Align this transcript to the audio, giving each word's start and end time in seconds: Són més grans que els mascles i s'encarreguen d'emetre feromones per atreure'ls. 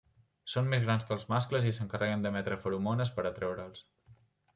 Són 0.51 0.69
més 0.69 0.85
grans 0.85 1.03
que 1.09 1.13
els 1.15 1.27
mascles 1.33 1.67
i 1.71 1.73
s'encarreguen 1.79 2.23
d'emetre 2.25 2.57
feromones 2.65 3.13
per 3.19 3.27
atreure'ls. 3.31 3.85